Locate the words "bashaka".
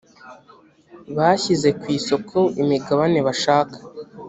3.27-3.77